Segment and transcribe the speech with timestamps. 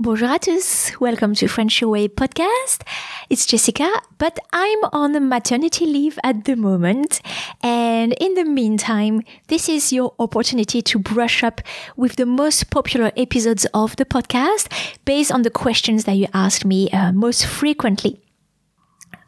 [0.00, 0.92] Bonjour à tous.
[1.00, 2.82] Welcome to French Your Way podcast.
[3.30, 7.20] It's Jessica, but I'm on maternity leave at the moment.
[7.64, 11.60] And in the meantime, this is your opportunity to brush up
[11.96, 14.68] with the most popular episodes of the podcast
[15.04, 18.20] based on the questions that you asked me uh, most frequently.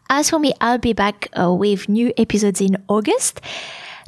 [0.08, 3.40] As for me, I'll be back uh, with new episodes in August.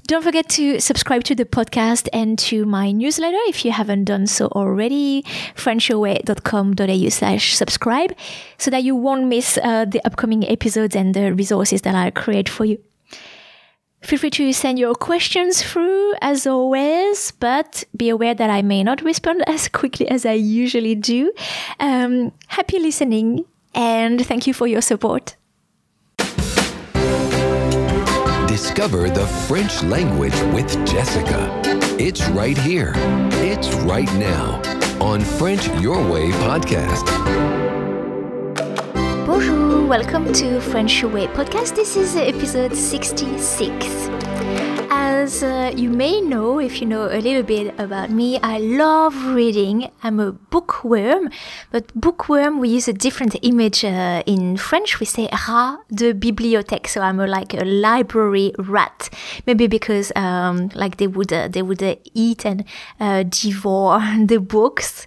[0.07, 4.27] Don't forget to subscribe to the podcast and to my newsletter if you haven't done
[4.27, 5.25] so already,
[5.55, 8.15] frenchyourway.com.au slash subscribe,
[8.59, 12.49] so that you won't miss uh, the upcoming episodes and the resources that I create
[12.49, 12.79] for you.
[14.03, 18.83] Feel free to send your questions through as always, but be aware that I may
[18.83, 21.33] not respond as quickly as I usually do.
[21.79, 25.37] Um, happy listening and thank you for your support.
[28.63, 31.51] Discover the French language with Jessica.
[31.99, 32.93] It's right here.
[33.43, 34.63] It's right now
[35.01, 37.42] on French Your Way podcast.
[39.33, 41.75] Bonjour, welcome to French Way podcast.
[41.75, 44.13] This is episode 66.
[44.95, 49.15] As uh, you may know, if you know a little bit about me, I love
[49.35, 49.91] reading.
[50.03, 51.31] I'm a bookworm,
[51.71, 55.01] but bookworm, we use a different image uh, in French.
[55.01, 59.09] We say rat de bibliothèque, so I'm a, like a library rat.
[59.47, 62.65] Maybe because um, like they would uh, they would uh, eat and
[63.01, 65.07] uh, devour the books.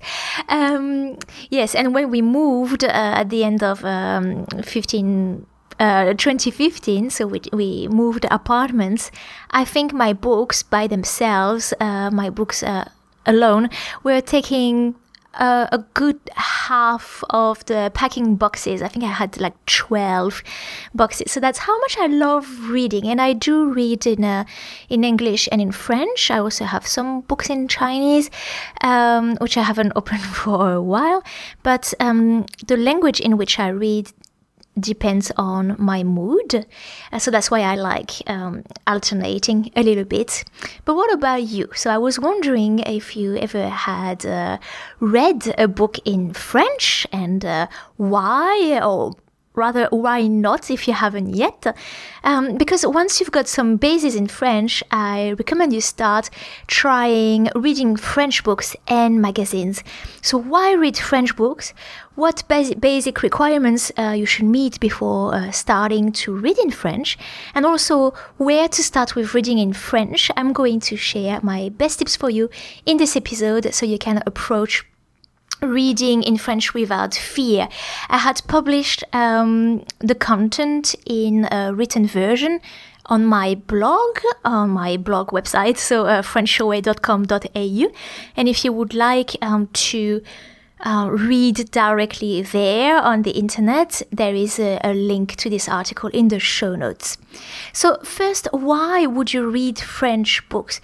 [0.49, 1.17] Um,
[1.49, 2.87] yes, and when we moved uh,
[3.21, 3.83] at the end of
[4.15, 5.45] um, 15
[5.79, 9.11] uh, 2015, so we, we moved apartments,
[9.51, 12.89] I think my books by themselves, uh, my books uh,
[13.25, 13.69] alone,
[14.03, 14.95] were taking
[15.35, 18.81] uh, a good half of the packing boxes.
[18.81, 20.43] I think I had like 12
[20.93, 21.31] boxes.
[21.31, 23.07] So that's how much I love reading.
[23.07, 24.45] And I do read in, uh,
[24.89, 26.31] in English and in French.
[26.31, 28.29] I also have some books in Chinese,
[28.81, 31.23] um, which I haven't opened for a while.
[31.63, 34.11] But um, the language in which I read
[34.79, 36.65] depends on my mood.
[37.11, 40.43] Uh, so that's why I like um, alternating a little bit.
[40.83, 41.69] But what about you?
[41.75, 44.57] So I was wondering if you ever had uh,
[44.99, 47.67] read a book in French and uh,
[47.97, 49.13] why, or
[49.55, 51.75] rather why not if you haven't yet?
[52.23, 56.29] Um, because once you've got some bases in french i recommend you start
[56.67, 59.83] trying reading french books and magazines.
[60.21, 61.73] So why read french books?
[62.15, 67.17] What basic, basic requirements uh, you should meet before uh, starting to read in french?
[67.53, 70.31] And also where to start with reading in french?
[70.37, 72.49] I'm going to share my best tips for you
[72.85, 74.85] in this episode so you can approach
[75.61, 77.67] reading in French without fear.
[78.09, 82.61] I had published um, the content in a written version
[83.07, 87.91] on my blog, on my blog website, so uh, frenchyourway.com.au.
[88.35, 90.21] And if you would like um, to
[90.81, 96.09] uh, read directly there on the internet, there is a, a link to this article
[96.09, 97.17] in the show notes.
[97.73, 100.81] So, first, why would you read French books?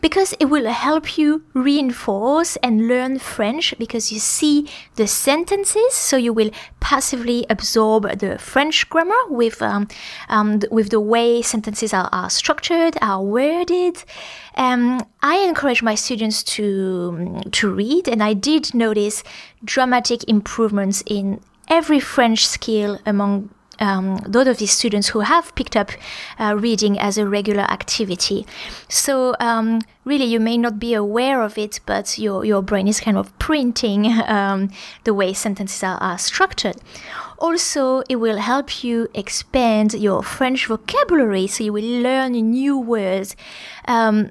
[0.00, 6.16] Because it will help you reinforce and learn French because you see the sentences, so
[6.16, 6.50] you will
[6.80, 9.88] passively absorb the French grammar with um,
[10.28, 14.04] um, with the way sentences are, are structured, are worded.
[14.56, 19.24] Um, I encourage my students to to read, and I did notice
[19.64, 25.76] dramatic improvements in every French skill among um, those of these students who have picked
[25.76, 25.90] up
[26.38, 28.46] uh, reading as a regular activity.
[28.88, 33.00] So um, really, you may not be aware of it, but your your brain is
[33.00, 34.70] kind of printing um,
[35.04, 36.76] the way sentences are, are, structured.
[37.38, 43.36] Also, it will help you expand your French vocabulary, so you will learn new words.
[43.86, 44.30] Um,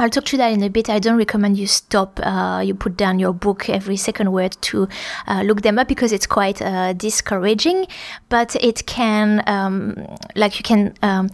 [0.00, 0.88] I'll talk to that in a bit.
[0.88, 4.88] I don't recommend you stop, uh, you put down your book every second word to
[5.28, 7.86] uh, look them up because it's quite uh, discouraging,
[8.30, 9.94] but it can, um,
[10.34, 10.94] like, you can.
[11.02, 11.28] Um,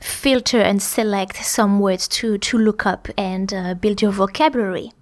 [0.00, 4.92] filter and select some words to, to look up and uh, build your vocabulary.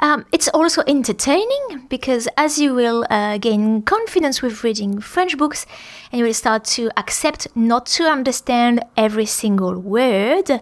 [0.00, 5.64] Um, it's also entertaining because as you will uh, gain confidence with reading French books
[6.10, 10.60] and you will start to accept not to understand every single word,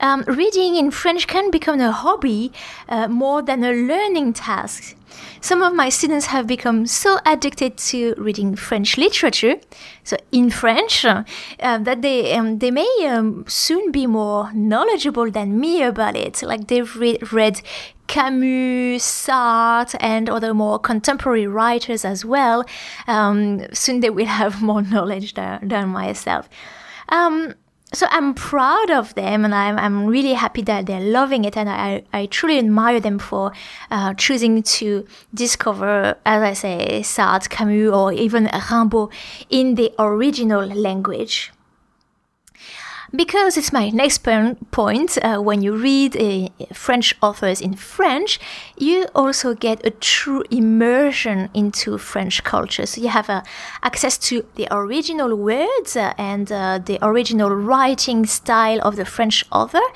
[0.00, 2.52] um, reading in French can become a hobby
[2.88, 4.96] uh, more than a learning task.
[5.40, 9.56] Some of my students have become so addicted to reading French literature,
[10.04, 11.24] so in French, uh,
[11.60, 16.42] that they um, they may um, soon be more knowledgeable than me about it.
[16.42, 17.62] Like they've re- read
[18.08, 22.64] Camus, Sartre, and other more contemporary writers as well.
[23.06, 26.48] Um, soon they will have more knowledge than, than myself.
[27.10, 27.54] Um,
[27.92, 31.70] so I'm proud of them and I'm, I'm really happy that they're loving it and
[31.70, 33.52] I, I truly admire them for
[33.90, 39.10] uh, choosing to discover, as I say, Sartre, Camus or even Rimbaud
[39.48, 41.50] in the original language
[43.14, 44.26] because it's my next
[44.70, 45.18] point.
[45.18, 48.38] Uh, when you read uh, French authors in French,
[48.76, 52.86] you also get a true immersion into French culture.
[52.86, 53.42] So you have uh,
[53.82, 59.44] access to the original words uh, and uh, the original writing style of the French
[59.50, 59.86] author,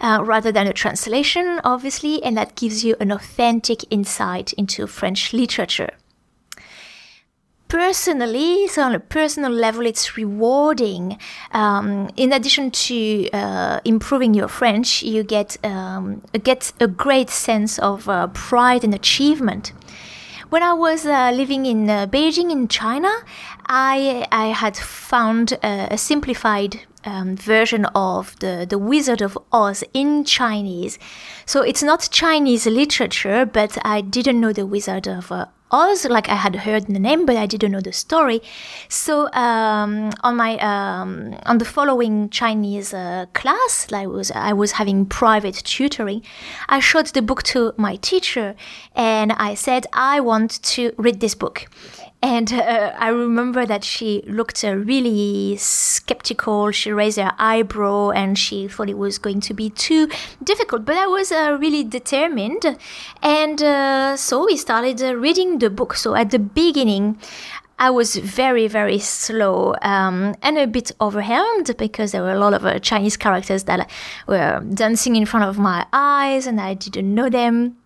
[0.00, 5.32] uh, rather than a translation, obviously, and that gives you an authentic insight into French
[5.32, 5.90] literature
[7.70, 11.16] personally, so on a personal level, it's rewarding.
[11.52, 17.78] Um, in addition to uh, improving your French, you get um, get a great sense
[17.78, 19.72] of uh, pride and achievement.
[20.50, 23.12] When I was uh, living in uh, Beijing in China,
[23.66, 30.24] I I had found a, simplified um, version of the, the Wizard of Oz in
[30.24, 30.98] Chinese.
[31.46, 36.28] So it's not Chinese literature, but I didn't know the Wizard of uh, Oz, like
[36.28, 38.42] I had heard the name, but I didn't know the story.
[38.88, 44.72] So um, on my um, on the following Chinese uh, class, like was I was
[44.72, 46.22] having private tutoring,
[46.68, 48.54] I showed the book to my teacher,
[48.94, 51.68] and I said I want to read this book.
[52.22, 56.70] And uh, I remember that she looked uh, really skeptical.
[56.70, 60.08] She raised her eyebrow and she thought it was going to be too
[60.44, 60.84] difficult.
[60.84, 62.76] But I was uh, really determined.
[63.22, 65.94] And uh, so we started uh, reading the book.
[65.94, 67.18] So at the beginning,
[67.78, 72.52] I was very, very slow um, and a bit overwhelmed because there were a lot
[72.52, 73.90] of uh, Chinese characters that
[74.26, 77.79] were dancing in front of my eyes and I didn't know them.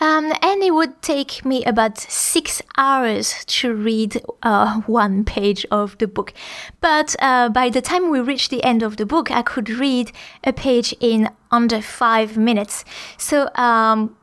[0.00, 5.96] Um, and it would take me about six hours to read uh, one page of
[5.98, 6.32] the book.
[6.80, 10.12] But uh, by the time we reached the end of the book, I could read
[10.42, 12.84] a page in under five minutes.
[13.16, 14.16] So um,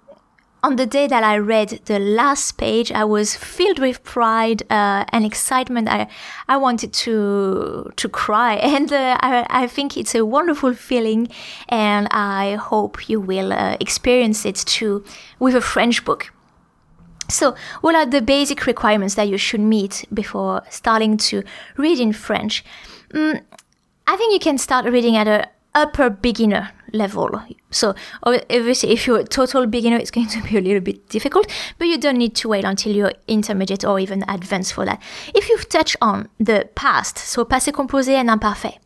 [0.63, 5.05] on the day that I read the last page, I was filled with pride uh,
[5.09, 5.89] and excitement.
[5.89, 6.07] I
[6.47, 11.29] I wanted to to cry, and uh, I I think it's a wonderful feeling,
[11.69, 15.03] and I hope you will uh, experience it too
[15.39, 16.31] with a French book.
[17.29, 21.43] So, what are the basic requirements that you should meet before starting to
[21.77, 22.63] read in French?
[23.13, 23.41] Mm,
[24.05, 27.41] I think you can start reading at a upper beginner level.
[27.69, 31.47] So obviously, if you're a total beginner, it's going to be a little bit difficult,
[31.77, 35.01] but you don't need to wait until you're intermediate or even advanced for that.
[35.33, 38.79] If you've touched on the past, so passé composé and imparfait,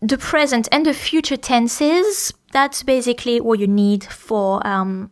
[0.00, 5.10] the present and the future tenses, that's basically what you need for um,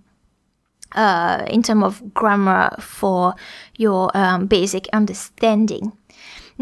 [0.95, 3.35] uh, in terms of grammar for
[3.77, 5.93] your um, basic understanding.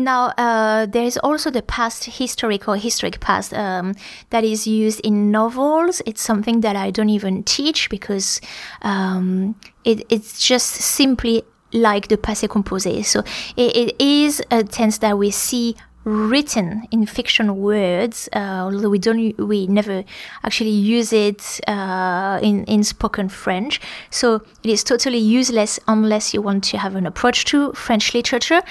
[0.05, 3.95] Now, uh, there is also the past historical historic past um,
[4.31, 6.01] that is used in novels.
[6.07, 8.41] It's something that I don't even teach because
[8.83, 9.55] um,
[9.85, 11.43] it, it's just simply
[11.73, 13.05] like the passé composé.
[13.05, 13.21] So
[13.57, 15.77] it, it is a tense that we see
[16.11, 20.05] written in fiction words, uh, although we don't, we never
[20.45, 23.81] actually use it uh, in in spoken French.
[24.11, 28.63] So it is totally useless unless you want to have an approach to French literature.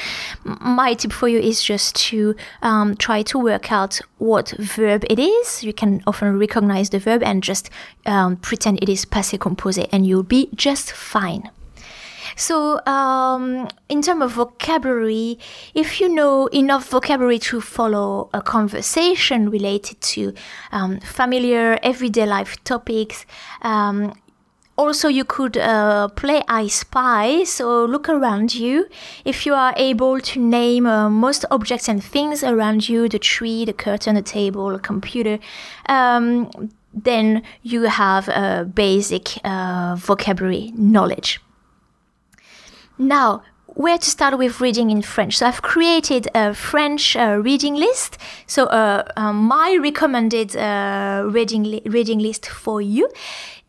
[0.44, 5.20] My tip for you is just to um, try to work out what verb it
[5.20, 5.64] is.
[5.64, 7.70] You can often recognize the verb and just
[8.06, 11.50] um, pretend it is passé composé, and you'll be just fine.
[12.40, 15.38] So, um, in terms of vocabulary,
[15.76, 20.34] if you know enough vocabulary to follow a conversation related to
[20.72, 23.26] um, familiar everyday life topics,
[23.62, 24.14] um,
[24.78, 28.88] also you could uh, play I Spy, so look around you.
[29.26, 33.66] If you are able to name uh, most objects and things around you, the tree,
[33.66, 35.40] the curtain, the table, the computer,
[35.90, 36.50] um,
[36.94, 41.42] then you have a basic uh, vocabulary knowledge.
[43.00, 45.38] Now, where to start with reading in French.
[45.38, 48.18] So I've created a French uh, reading list.
[48.46, 53.10] So uh, uh, my recommended uh, reading li- reading list for you.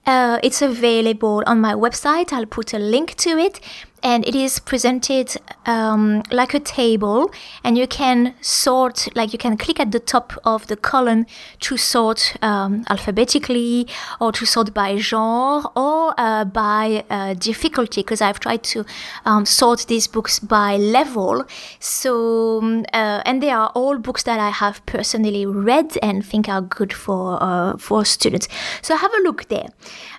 [0.06, 2.32] Uh, it's available on my website.
[2.32, 3.60] I'll put a link to it
[4.02, 7.30] and it is presented um, like a table
[7.64, 11.26] and you can sort like you can click at the top of the column
[11.60, 13.86] to sort um, alphabetically
[14.20, 18.84] or to sort by genre or uh, by uh, difficulty because i've tried to
[19.24, 21.44] um, sort these books by level.
[21.78, 26.48] So um, uh, and they are all books that i have personally read and think
[26.48, 28.48] are good for uh, for students.
[28.82, 29.68] So have a look there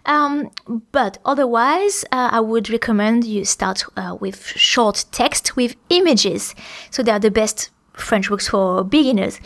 [0.06, 0.50] um,
[0.92, 6.56] but otherwise uh, i would recommend you start uh, with short text with images.
[6.90, 9.40] So they are the best French books for beginners.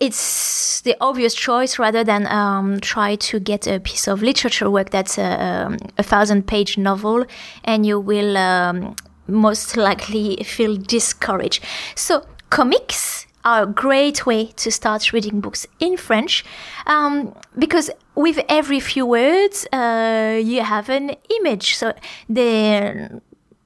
[0.00, 4.90] it's the obvious choice rather than um, try to get a piece of literature work
[4.90, 7.24] that's a, um, a thousand page novel
[7.64, 8.94] and you will um,
[9.26, 11.64] most likely feel discouraged.
[11.96, 16.44] So, comics are a great way to start reading books in French
[16.86, 21.76] um, because with every few words uh, you have an image.
[21.76, 21.92] So,
[22.28, 23.20] the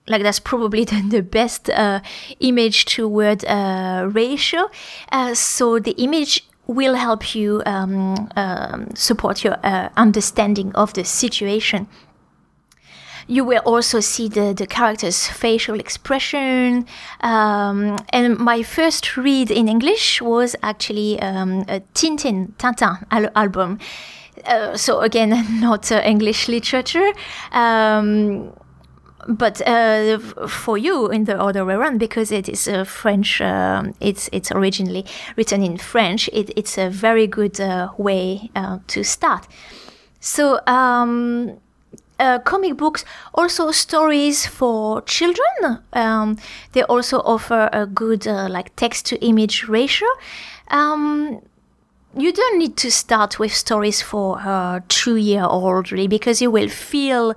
[0.08, 2.00] like that's probably the, the best uh,
[2.40, 4.70] image to word uh, ratio.
[5.12, 11.04] Uh, so the image will help you um, um, support your uh, understanding of the
[11.04, 11.88] situation.
[13.28, 16.86] You will also see the, the character's facial expression.
[17.20, 23.78] Um, and my first read in English was actually um, a Tintin, Tintin al- album.
[24.46, 27.12] Uh, so again, not uh, English literature.
[27.52, 28.52] Um,
[29.28, 30.18] but uh,
[30.48, 34.50] for you in the other way around because it is a French um, it's it's
[34.52, 35.04] originally
[35.36, 39.46] written in French it, it's a very good uh, way uh, to start
[40.18, 41.58] so um,
[42.18, 46.36] uh, comic books also stories for children um,
[46.72, 50.08] they also offer a good uh, like text to image ratio
[50.68, 51.40] um,
[52.16, 56.50] you don't need to start with stories for a two year old really because you
[56.50, 57.34] will feel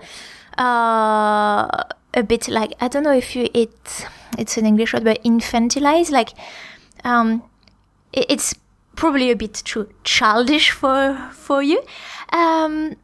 [0.58, 1.68] uh,
[2.14, 4.06] a bit like I don't know if you it
[4.38, 6.30] it's an English word, but infantilize like
[7.04, 7.44] um,
[8.14, 8.56] it, it's
[8.96, 11.84] probably a bit too childish for for you.
[12.32, 12.96] Um,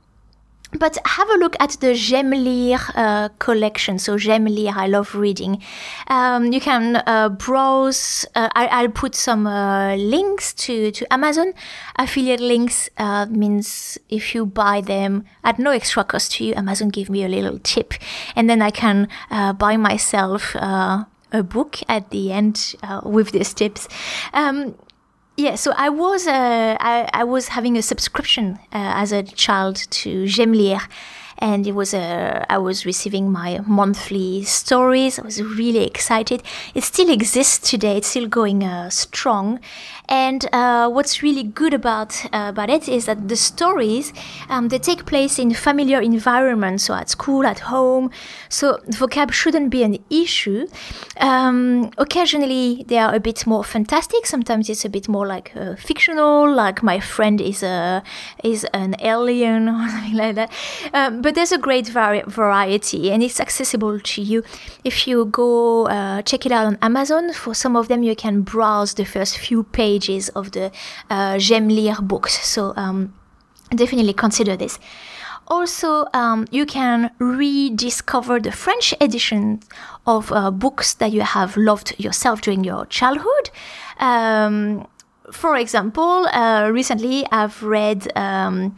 [0.74, 4.00] but have a look at the J'aime lire uh, collection.
[4.00, 5.62] So J'aime lire, I love reading.
[6.08, 8.26] Um, you can uh, browse.
[8.36, 11.54] Uh, I, will put some uh, links to to Amazon.
[11.98, 16.90] Affiliate links uh, means if you buy them at no extra cost to you, Amazon
[16.90, 17.94] give me a little tip,
[18.36, 20.56] and then I can uh, buy myself
[21.34, 23.88] a book at the end with these tips.
[24.34, 24.76] Um,
[25.38, 29.76] yeah, so I was uh, I, I was having a subscription uh, as a child
[29.76, 30.82] to lire,
[31.40, 35.20] and it was uh, I was receiving my monthly stories.
[35.20, 36.44] I was really excited.
[36.74, 37.98] It still exists today.
[37.98, 39.60] It's still going uh, strong.
[40.10, 44.14] And uh, what's really good about uh, about it is that the stories
[44.50, 48.10] um, they take place in familiar environments, so at school, at home.
[48.50, 50.68] So vocab shouldn't be an issue.
[51.20, 54.26] Um, occasionally they are a bit more fantastic.
[54.26, 58.02] Sometimes it's a bit more like uh, fictional, like my friend is a
[58.44, 60.52] is an alien or something like that.
[60.94, 64.42] Um, but there's a great vari- variety and it's accessible to you.
[64.86, 68.44] If you go uh, check it out on Amazon, for some of them you can
[68.44, 70.72] browse the first few pages of the
[71.10, 72.48] uh, J'aime lire books.
[72.48, 73.14] So um,
[73.72, 74.80] definitely consider this.
[75.50, 79.60] Also, um, you can rediscover the French edition
[80.06, 83.50] of uh, books that you have loved yourself during your childhood.
[84.00, 84.88] Um,
[85.30, 88.78] for example, uh, recently I've read um,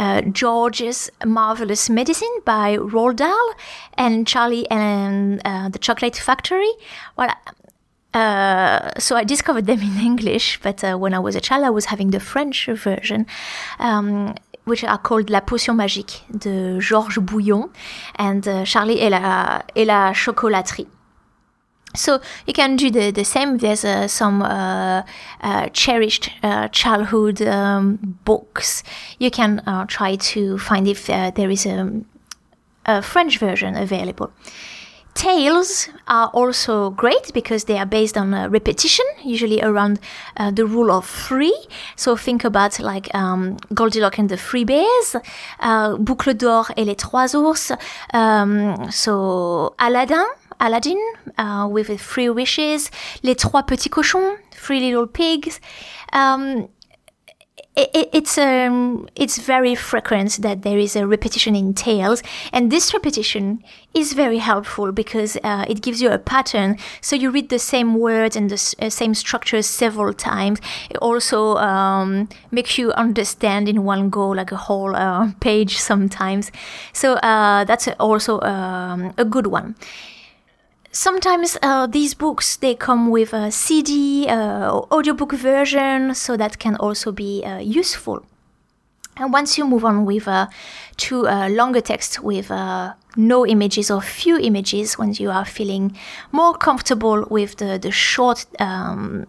[0.00, 3.54] uh, George's Marvelous Medicine by Roald Dahl
[3.94, 6.72] and Charlie and uh, the Chocolate Factory.
[7.16, 7.30] Well,
[8.14, 11.70] uh, so I discovered them in English, but uh, when I was a child, I
[11.70, 13.26] was having the French version.
[13.78, 17.70] Um, which are called La Potion Magique de Georges Bouillon
[18.16, 20.86] and uh, Charlie et la, et la Chocolaterie.
[21.94, 23.58] So you can do the, the same.
[23.58, 25.02] There's uh, some uh,
[25.40, 28.84] uh, cherished uh, childhood um, books.
[29.18, 31.90] You can uh, try to find if uh, there is a,
[32.86, 34.30] a, French version available.
[35.14, 39.98] Tales are also great because they are based on repetition, usually around
[40.52, 41.54] the rule of three.
[41.96, 45.16] So think about like um, Goldilocks and the Three Bears,
[45.98, 47.72] Boucle d'Or et les Trois Ours.
[48.14, 50.24] Um, so Aladdin
[50.60, 51.00] Aladdin
[51.38, 52.90] uh, with Three Wishes,
[53.22, 55.60] Les Trois Petits Cochons, Three Little Pigs.
[56.12, 56.68] Um,
[57.76, 62.92] it, it's um, it's very frequent that there is a repetition in tales, and this
[62.92, 63.62] repetition
[63.94, 66.76] is very helpful because uh, it gives you a pattern.
[67.00, 70.60] So you read the same words and the uh, same structures several times.
[70.90, 76.50] It also um, makes you understand in one go, like a whole uh, page sometimes.
[76.92, 79.76] So uh, that's also um, a good one
[80.92, 86.76] sometimes uh, these books they come with a CD uh, audiobook version, so that can
[86.76, 88.24] also be uh, useful.
[89.16, 90.46] And once you move on with uh,
[90.98, 95.96] to a longer text with uh, no images or few images, when you are feeling
[96.32, 99.26] more comfortable with the the short um,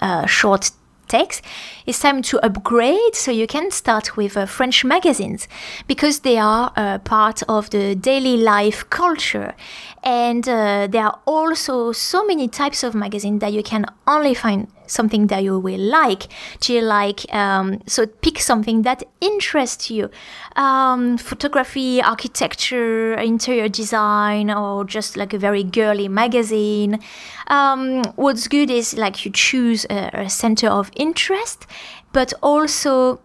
[0.00, 0.70] uh, short
[1.08, 1.42] text,
[1.86, 3.14] it's time to upgrade.
[3.14, 5.48] So you can start with uh, French magazines
[5.86, 9.54] because they are uh, part of the daily life culture.
[10.02, 14.68] And uh, there are also so many types of magazines that you can only find
[14.86, 16.28] something that you will like?
[16.60, 20.10] Do you like, um, so pick something that interests you.
[20.56, 27.00] Um, photography, architecture, interior design, or just like a very girly magazine.
[27.48, 31.66] Um, what's good is like you choose a, a center of interest,
[32.12, 33.20] but also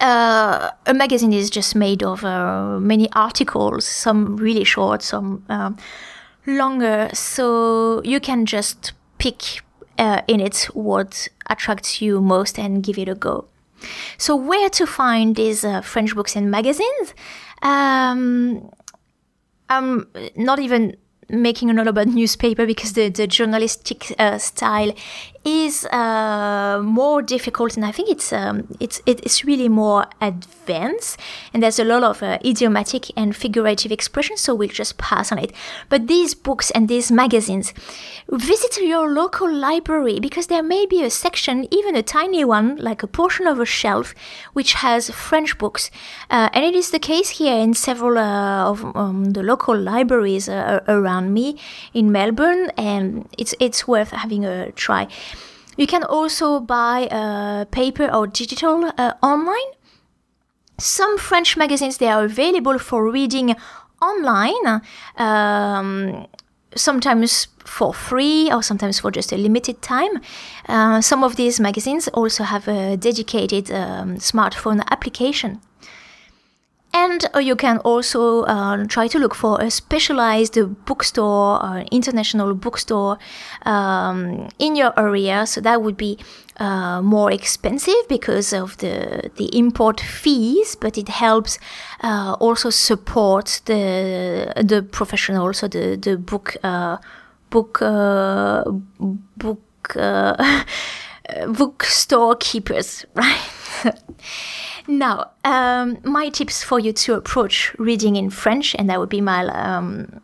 [0.00, 5.76] uh, a magazine is just made of uh, many articles, some really short, some um,
[6.46, 7.10] longer.
[7.12, 9.62] So you can just pick
[9.98, 13.46] uh, in it what attracts you most and give it a go.
[14.18, 17.14] So where to find these uh, French books and magazines?
[17.62, 18.70] Um,
[19.68, 20.96] I'm not even
[21.28, 24.92] making a note about newspaper because the, the journalistic uh, style
[25.44, 31.20] is uh, more difficult and I think it's um, it's it's really more advanced
[31.52, 35.38] and there's a lot of uh, idiomatic and figurative expressions so we'll just pass on
[35.38, 35.52] it.
[35.88, 37.74] But these books and these magazines
[38.30, 43.02] visit your local library because there may be a section even a tiny one like
[43.02, 44.14] a portion of a shelf
[44.54, 45.90] which has French books.
[46.30, 50.48] Uh, and it is the case here in several uh, of um, the local libraries
[50.48, 51.58] uh, around me
[51.92, 55.06] in Melbourne and it's it's worth having a try
[55.76, 59.70] you can also buy uh, paper or digital uh, online.
[60.78, 63.54] Some French magazines they are available for reading
[64.00, 64.82] online.
[65.16, 66.26] Um,
[66.76, 70.20] sometimes for free or sometimes for just a limited time.
[70.68, 75.60] Uh, some of these magazines also have a dedicated um, smartphone application.
[76.96, 82.54] And uh, you can also uh, try to look for a specialized bookstore, or international
[82.54, 83.18] bookstore
[83.66, 85.44] um, in your area.
[85.44, 86.18] So that would be
[86.58, 91.58] uh, more expensive because of the the import fees, but it helps
[92.04, 96.98] uh, also support the the professionals, so the the book uh,
[97.50, 98.62] book uh,
[99.36, 99.96] book
[101.48, 103.40] bookstore keepers, right?
[104.86, 109.20] Now, um, my tips for you to approach reading in French, and that would be
[109.20, 110.20] my um,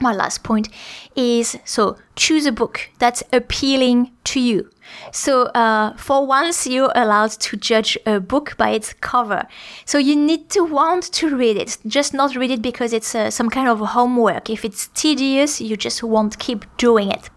[0.00, 0.68] my last point,
[1.14, 4.70] is so choose a book that's appealing to you.
[5.12, 9.46] So, uh, for once, you're allowed to judge a book by its cover.
[9.84, 13.30] So, you need to want to read it, just not read it because it's uh,
[13.30, 14.50] some kind of homework.
[14.50, 17.30] If it's tedious, you just won't keep doing it.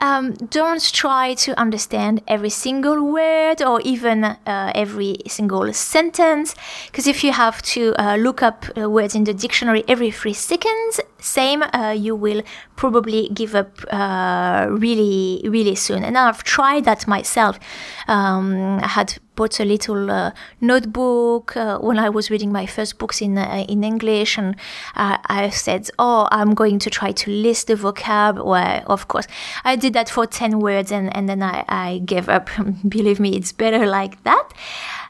[0.00, 4.36] Um, don't try to understand every single word or even uh,
[4.74, 6.54] every single sentence,
[6.86, 10.34] because if you have to uh, look up uh, words in the dictionary every three
[10.34, 12.42] seconds, same, uh, you will
[12.76, 16.04] probably give up uh, really, really soon.
[16.04, 17.58] And I've tried that myself.
[18.06, 22.98] Um, I had bought a little uh, notebook uh, when I was reading my first
[22.98, 24.56] books in uh, in English, and
[24.96, 29.28] I said, "Oh, I'm going to try to list the vocab." Well, of course,
[29.64, 32.50] I did that for ten words, and and then I, I gave up.
[32.96, 34.46] Believe me, it's better like that.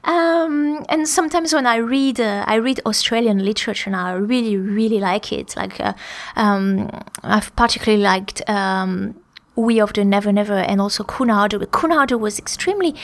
[0.05, 5.01] Um, and sometimes when I read, uh, I read Australian literature, and I really, really
[5.01, 5.57] like it.
[5.57, 5.95] Like, uh,
[6.37, 6.91] um,
[7.23, 9.15] I've particularly liked um,
[9.57, 11.67] We of the Never Never, and also Cunarder.
[11.67, 12.95] Cunarder was extremely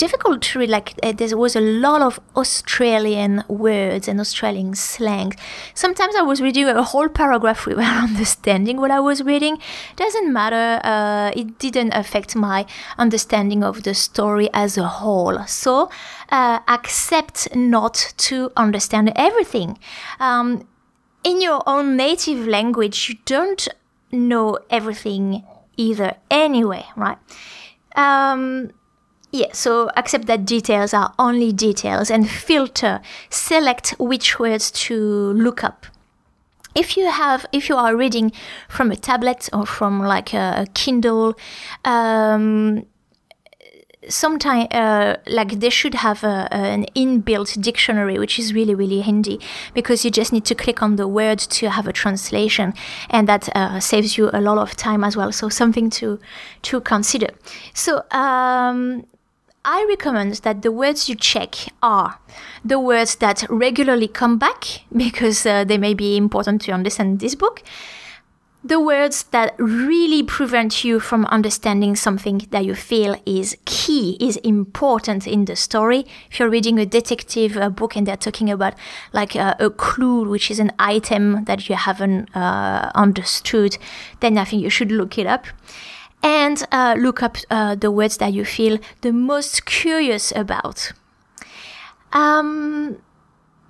[0.00, 0.70] difficult to read.
[0.70, 5.34] Like uh, there was a lot of Australian words and Australian slang.
[5.74, 9.58] Sometimes I was reading a whole paragraph without understanding what I was reading.
[9.96, 10.80] Doesn't matter.
[10.82, 12.64] Uh, it didn't affect my
[12.96, 15.38] understanding of the story as a whole.
[15.46, 15.90] So
[16.30, 19.78] uh, accept not to understand everything.
[20.18, 20.66] Um,
[21.22, 23.68] in your own native language, you don't
[24.10, 25.44] know everything
[25.76, 27.18] either anyway, right?
[27.96, 28.70] Um,
[29.32, 35.62] yeah, so accept that details are only details and filter, select which words to look
[35.62, 35.86] up.
[36.74, 38.32] If you have, if you are reading
[38.68, 41.36] from a tablet or from like a, Kindle,
[41.84, 42.86] um,
[44.08, 49.38] sometimes uh, like they should have a, an inbuilt dictionary which is really really handy
[49.74, 52.72] because you just need to click on the word to have a translation
[53.10, 56.18] and that uh, saves you a lot of time as well so something to
[56.62, 57.28] to consider
[57.74, 59.04] so um,
[59.64, 62.18] I recommend that the words you check are
[62.64, 64.64] the words that regularly come back
[64.96, 67.62] because uh, they may be important to understand this book.
[68.62, 74.36] The words that really prevent you from understanding something that you feel is key, is
[74.38, 76.06] important in the story.
[76.30, 78.74] If you're reading a detective uh, book and they're talking about
[79.14, 83.78] like uh, a clue, which is an item that you haven't uh, understood,
[84.20, 85.46] then I think you should look it up
[86.22, 90.92] and uh, look up uh, the words that you feel the most curious about.
[92.12, 92.98] Um,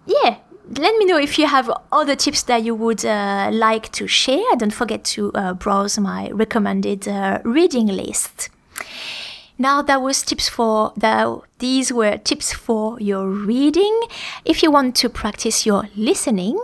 [0.07, 0.39] yeah,
[0.77, 4.45] let me know if you have other tips that you would uh, like to share.
[4.57, 8.51] Don't forget to uh, browse my recommended uh, reading list.
[9.59, 14.01] Now that was tips for the these were tips for your reading.
[14.47, 16.59] If you want to practice your listening,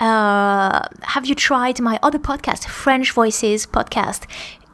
[0.00, 4.26] uh, have you tried my other podcast, French Voices podcast?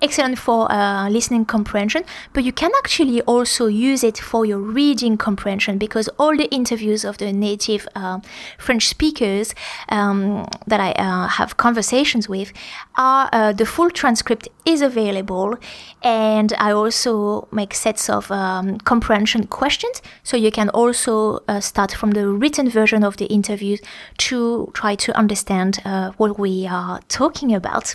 [0.02, 5.16] Excellent for uh, listening comprehension, but you can actually also use it for your reading
[5.16, 8.20] comprehension because all the interviews of the native uh,
[8.58, 9.54] French speakers
[9.88, 12.52] um, that I uh, have conversations with
[12.96, 15.56] are uh, the full transcript is available,
[16.02, 21.92] and I also make sets of um, comprehension questions, so you can also uh, start
[21.92, 23.80] from the written version of the interviews
[24.18, 27.94] to try to understand uh, what we are talking about.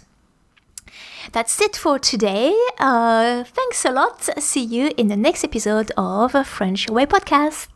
[1.31, 2.55] That's it for today.
[2.79, 4.21] Uh, thanks a lot.
[4.39, 7.70] See you in the next episode of French Way Podcast.